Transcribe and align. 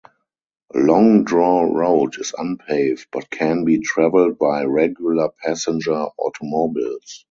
Long 0.73 1.25
Draw 1.25 1.61
Road 1.77 2.17
is 2.19 2.33
unpaved, 2.35 3.09
but 3.11 3.29
can 3.29 3.65
be 3.65 3.81
traveled 3.81 4.39
by 4.39 4.63
regular 4.63 5.29
passenger 5.43 5.91
automobiles. 5.93 7.19